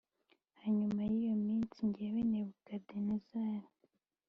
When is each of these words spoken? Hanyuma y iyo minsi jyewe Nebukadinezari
Hanyuma 0.61 1.01
y 1.09 1.13
iyo 1.21 1.33
minsi 1.45 1.79
jyewe 1.95 2.21
Nebukadinezari 2.31 3.67